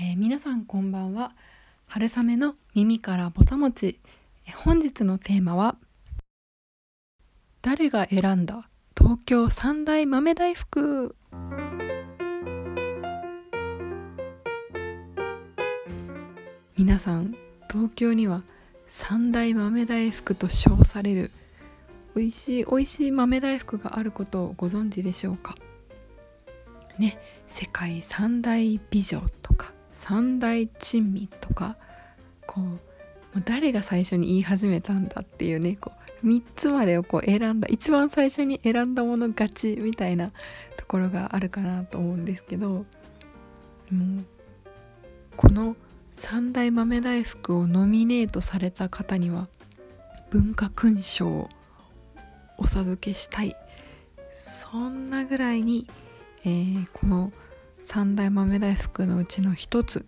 [0.00, 1.32] えー、皆さんこんばんは。
[1.88, 3.98] 春雨の耳からぼたもち、
[4.46, 5.74] えー、本日のテーマは
[7.62, 8.68] 誰が選んだ？
[8.96, 11.16] 東京三大豆大福。
[16.76, 17.34] 皆さん
[17.68, 18.44] 東京には
[18.86, 21.32] 三大豆大福と称される
[22.14, 25.56] 美味しい美味しい豆大福があることをご存知でしょうか？
[27.00, 27.18] ね
[27.48, 29.22] 世界三大美女。
[29.98, 31.76] 三大珍味とか
[32.46, 32.60] こ
[33.36, 40.30] う誰が最初に言い始めたんだっていうねこう3つまでをこう選んだ一番最初に選んだもの勝ちみたいな
[40.76, 42.86] ところがあるかなと思うんですけどもう
[45.36, 45.76] この
[46.14, 49.48] 三大豆大福をノミネートされた方には
[50.30, 51.48] 文化勲章を
[52.56, 53.54] お授けしたい。
[54.70, 55.86] そんなぐらいに、
[56.44, 57.32] えー、この
[57.82, 60.04] 三大豆大福のうちの一つ。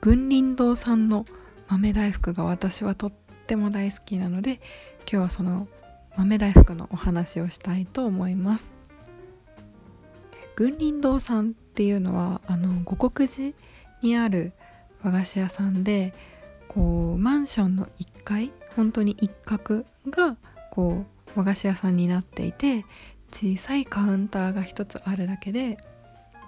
[0.00, 1.26] 群林堂さんの
[1.68, 3.12] 豆大福が私はとっ
[3.46, 4.60] ても大好きなので
[5.00, 5.68] 今日はその
[6.16, 8.72] 豆大福のお話をしたいと思います。
[10.56, 13.54] 群林堂さんっていうのはあの五国寺
[14.02, 14.52] にある
[15.02, 16.12] 和菓子屋さんで
[16.66, 20.36] こうマンションの1階本当に一角が
[20.70, 22.84] こう和菓子屋さんになっていて
[23.30, 25.78] 小さいカウンターが一つあるだけで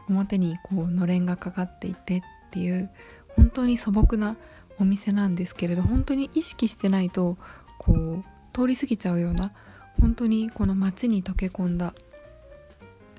[0.08, 2.90] 表にこうのれんがかかっていてっていう
[3.36, 4.36] 本当に素朴な
[4.78, 7.36] お店なんですけれど本当に意識してないと
[7.78, 9.52] こう通り過ぎちゃうような
[10.00, 11.94] 本当にこの街に溶け込んだ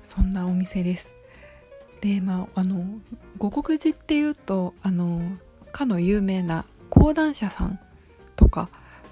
[0.04, 1.14] そんなお店です。
[2.00, 2.84] でまああの
[3.38, 5.20] 五国寺っていうとあの
[5.70, 7.78] かの有名な講談社さん
[8.34, 8.68] とか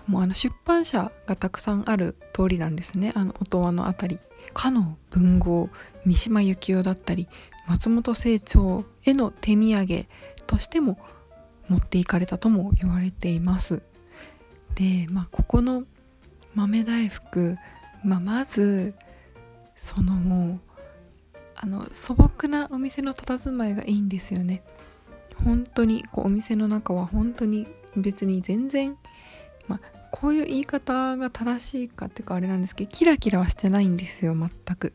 [0.09, 3.13] もうあの出版社がたくさんある通りなんですね。
[3.15, 4.21] あの音羽の辺り。
[4.53, 5.69] かの文豪
[6.05, 7.29] 三島由紀夫だったり
[7.71, 10.07] 松本清張への手土産
[10.49, 10.99] としても
[11.69, 13.81] 持っていかれたとも言われています。
[14.75, 15.85] でまあここの
[16.57, 17.57] 豆大福、
[18.03, 18.95] まあ、まず
[19.77, 20.61] そのもう
[21.55, 24.65] あの素朴なお店の佇まいがいいんですよね。
[25.45, 28.97] 本当にこうお店の中は本当に別に全然
[29.69, 29.81] まあ
[30.11, 34.93] こういう言い方が正しいかっていうかあれなんですけどキラキラはしてないんですよ全く。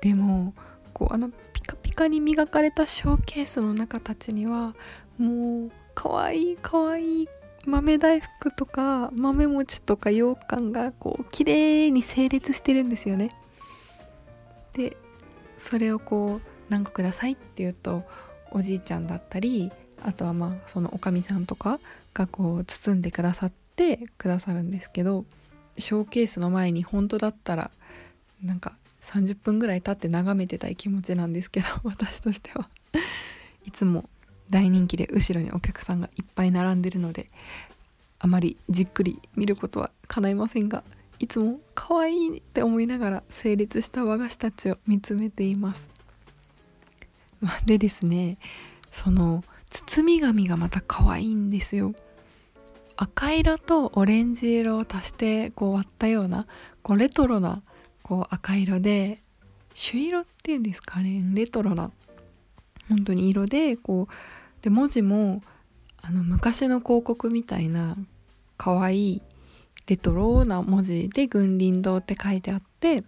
[0.00, 0.54] でも
[0.94, 1.30] こうあの
[1.96, 4.76] カに磨かれたショーケースの中たちには
[5.18, 7.28] もうかわいいかわいい
[7.64, 13.30] 豆大福とか豆餅とか羊羹がこう綺麗に整列してるんですよね。
[14.74, 14.96] で
[15.58, 18.04] それをこう何個くださいって言うと
[18.50, 21.80] おじいちゃんだったりあとはまあそのおかみさんとか
[22.12, 25.24] がこう包んでくださってくださるんですけど
[25.78, 27.70] ショーケースの前に本当だったら
[28.42, 32.68] なんか30分ぐらい経って眺めてたい気持ちなんですけど 私としては
[33.64, 34.08] いつも
[34.50, 37.30] 大人気で後ろにお客さんがいっぱい並んでるので
[38.18, 40.82] あまりじっくり見ることは叶いませんが
[41.18, 45.88] いつも可愛いって思いながら成立した和菓子たちを見つめています。
[47.64, 48.38] でですね
[48.90, 51.94] その包み紙がまた可愛いんですよ。
[52.96, 56.46] 赤色とオレンジ色を足してこう割ったような
[56.82, 57.62] こうレトロな
[58.06, 59.18] こう赤色で
[59.74, 61.90] 朱色っていうんですかねレトロな
[62.88, 65.42] 本当に色でこうで文字も
[66.02, 67.96] あの昔の広告みたいな
[68.56, 69.22] 可愛い
[69.88, 73.02] レトロな文字で「群林堂」って書いてあって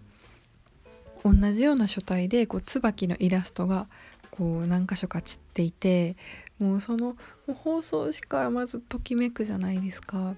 [1.25, 3.87] 同じような書体でこう椿のイラストが
[4.33, 6.17] こう何箇所か散っていて
[6.59, 7.17] もうその
[7.63, 10.35] 放送紙からまずときめくじゃないですか。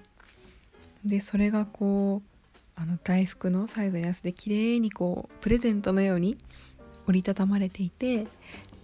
[1.03, 2.30] でそれがこう
[2.81, 6.35] あの大福のサイズのやつで綺麗にこうプレゼントのように
[7.07, 8.25] 折りたたまれていて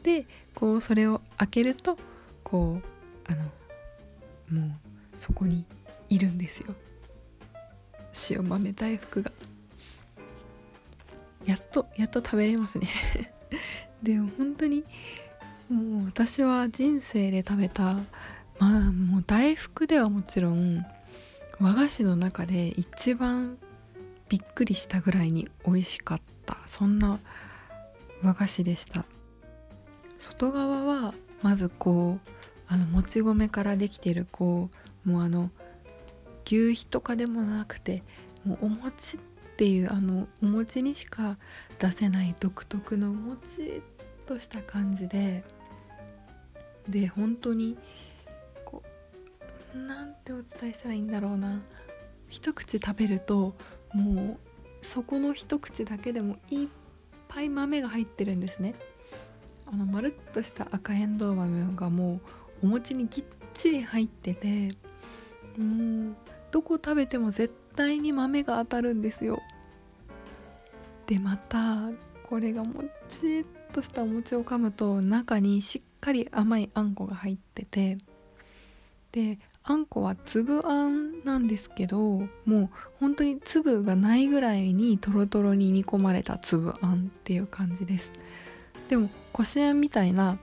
[0.04, 1.98] でこうそれを開けると
[2.44, 4.72] こうあのもう
[5.16, 5.66] そこに
[6.10, 6.76] いるんですよ。
[8.30, 9.32] 塩豆大福が。
[11.46, 12.88] やっとやっと食べれますね。
[14.04, 14.84] でも本当に
[15.70, 17.96] もう私は人生で食べた
[18.60, 20.86] まあもう大福ではもちろん
[21.60, 23.58] 和菓子の中で一番
[24.30, 26.58] びっくりしたぐらいに美味しかった。
[26.68, 27.20] そんな
[28.24, 29.06] 和菓子でした。
[30.20, 32.30] 外側はまずこう
[32.68, 34.70] あのもち米からできてるこ
[35.06, 35.52] うもうあの
[36.46, 38.04] 牛皮とかでもなくて
[38.46, 39.20] もうお餅っ
[39.58, 41.38] ていうあのお餅にしか
[41.80, 45.44] 出せない独特のもちっとした感じで
[46.90, 47.78] で本当に
[48.66, 48.84] こ
[49.76, 51.62] うなんてお伝えしたらいいんだろうな。
[52.28, 53.56] 一口食べると
[53.94, 54.38] も
[54.82, 56.68] うそこの一口だけでもいっ
[57.28, 58.76] ぱい豆が入ってるんですね。
[59.66, 62.22] あのまるっとした赤えんどう豆がも
[62.62, 64.76] うお餅にぎっちり入ってて
[65.58, 66.16] うん
[66.52, 69.42] どこ食べても絶対に豆が当たるんですよ。
[71.06, 71.90] でまた
[72.24, 77.98] これがもちっとしたお餅を噛むと中にしっかり甘いあんこが入ってて
[79.12, 82.70] であんこは粒あんなんですけどもう
[83.02, 88.14] 本当に粒がないぐらいにトロトロに煮込まれた粒あんっていう感じです。
[88.88, 90.38] でもこしあんみたいな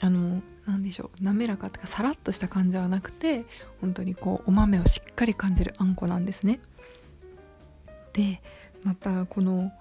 [0.00, 3.44] あの何でしょう滑らかっていうかさらっとした感じはなくて
[3.80, 6.60] 本当にこうお豆をしっかり感じるあんこなんですね。
[8.12, 8.40] で
[8.84, 9.72] またこの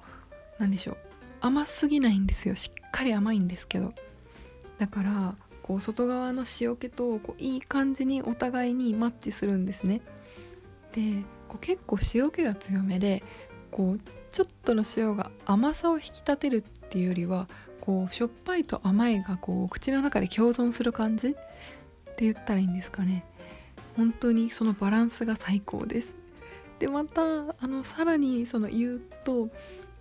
[0.57, 0.97] 何でしょう
[1.41, 2.55] 甘すぎないんですよ。
[2.55, 3.93] しっかり甘いんですけど。
[4.79, 5.35] だから
[5.69, 10.01] こう外側の塩気とこういい感じにお互いにマッチするんですね。
[10.93, 13.21] でこう結構塩気が強めで
[13.69, 13.99] こう
[14.31, 17.47] ちょっとの塩が甘さを引き立てるっていうよりは
[17.81, 21.31] こうしょっぱいと甘いがこう口の中で共存する感じっ
[22.15, 23.23] て言ったらいいんですかね。
[23.95, 26.15] 本当にそのバランスが最高です。
[26.79, 29.49] でまたあのさらにその言うと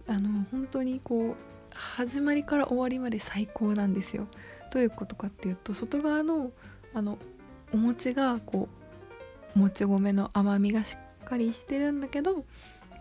[0.06, 1.34] あの本当にこう
[1.74, 4.28] 始まりから終わりまで最高なんですよ。
[4.70, 6.52] どういうことかっていうと外側の
[6.94, 7.18] あの
[7.72, 8.68] お餅がこ
[9.54, 12.44] うもち米の甘みがしっかりしてるんだけど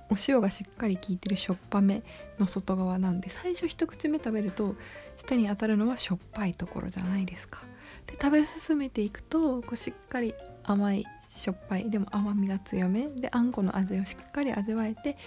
[0.09, 2.03] お塩がしっかり効いてるしょっぱめ
[2.39, 4.75] の外側なんで最初一口目食べると
[5.17, 7.61] 舌に当たるのはしょっぱいところじゃないですか。
[8.05, 15.17] で食べ進めていくとこうしっかり甘いしょっぱいでも甘みが強めであんこの味をしっかり味わえて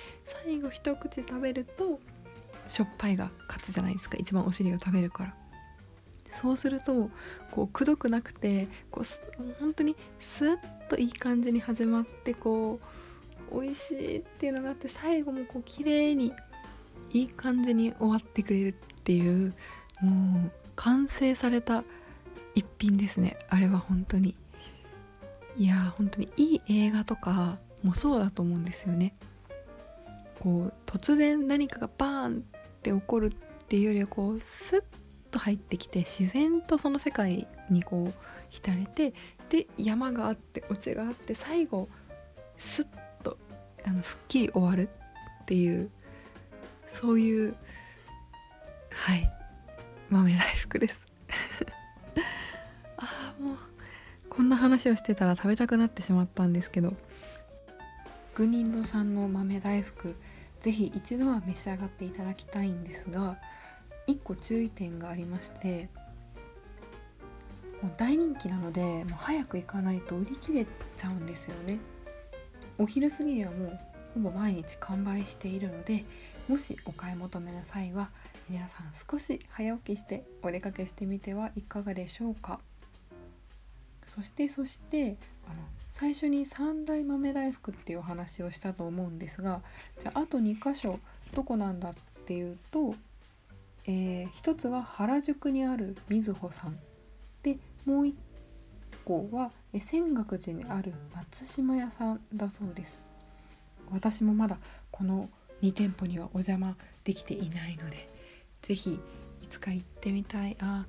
[0.44, 2.00] 最後一口食べると
[2.68, 5.34] しょっぱいが勝つじゃないですか一番お尻を食べるから
[6.30, 7.10] そうすると
[7.50, 9.04] こうくどくなくてこう
[9.58, 12.78] 本当にスッといい感じに始まってこ
[13.52, 16.32] う美味しいっていうのがあって最後もこう綺麗に
[17.12, 19.54] いい感じに終わってくれるっていう
[20.00, 21.84] もう完成された
[22.54, 23.38] 一品ですね。
[23.48, 24.34] あれは本当に。
[25.56, 29.14] いや本当にいい映画とかもそうだと思うんですよね。
[30.40, 33.30] こう突然何かがバーンって起こるっ
[33.68, 34.82] ていうよりはこうスッ
[35.30, 38.14] と入ってきて自然とその世界にこう
[38.50, 39.14] 浸れて
[39.48, 41.88] で山があってオチがあって最後
[42.58, 42.86] スッ
[43.22, 43.38] と
[43.84, 44.88] あのすっきり終わる
[45.42, 45.90] っていう
[46.86, 47.56] そういう
[48.92, 49.30] はい
[50.10, 51.06] 豆大福です。
[52.98, 53.56] ああもう
[54.28, 56.94] こんな話をしてたら食べたくなってしまったんですけど。
[58.34, 60.16] グニンドさんの豆大福
[60.62, 63.38] 是非一度は召し上がっていただきたいんですが
[64.10, 65.88] 1個注意点がありまして
[67.82, 70.66] もう大人気なのでもう早く行かないと売り切れ
[70.96, 71.78] ちゃうんですよね。
[72.78, 73.78] お昼過ぎにはもう
[74.14, 76.04] ほぼ毎日完売しているので
[76.48, 78.10] もしお買い求めの際は
[78.48, 82.60] 皆さん少し早起きしてお出かけしてみてはいかがでしょうか。
[84.06, 85.16] そしてそして
[85.46, 89.62] あの最初に三大豆大福っていうお話をしたと思うんですが
[90.00, 90.98] じゃああと2箇所
[91.32, 92.94] どこなんだっていうと
[93.86, 96.78] えー、一つが原宿にあるみずほさん。
[97.42, 98.16] でもう一
[99.04, 103.00] 個は泉岳寺にある松島屋さんだそうです。
[103.90, 104.58] 私もまだ
[104.90, 105.28] この
[105.62, 108.08] 2店舗にはお邪魔できていないので
[108.62, 109.00] 是非
[109.42, 110.56] いつか行ってみたい。
[110.60, 110.86] あ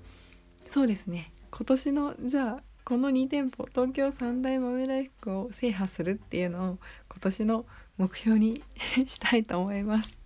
[0.67, 1.31] そうですね。
[1.51, 6.77] 今年のじゃあこの2店舗東京三大豆大福を制覇するっていうのを
[7.09, 7.65] 今年の
[7.97, 8.63] 目標に
[9.05, 10.20] したいと思います。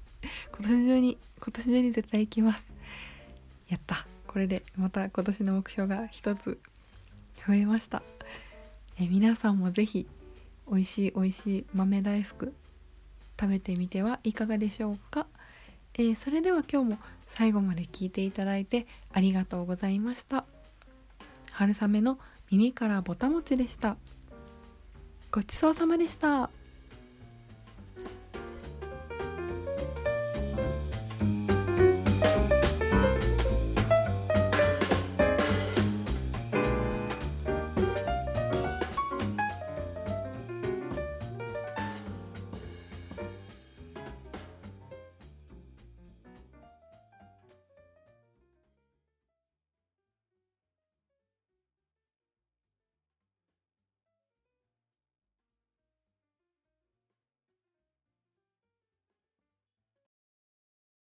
[0.57, 2.65] 今年中に今年中に絶対行きます。
[3.67, 4.05] やった。
[4.27, 6.59] これでまた今年の目標が一つ
[7.47, 8.03] 増えました。
[8.99, 10.07] え皆さんも是非
[10.69, 12.53] 美味しい美味しい豆大福
[13.39, 15.27] 食べてみてはいかがでしょうか、
[15.95, 20.45] えー、それでは今日も最後まで聞いていただいてありがとうございました。
[21.51, 22.19] 春雨の
[22.51, 23.97] 耳からぼたもちでした。
[25.31, 26.49] ごちそうさまでした。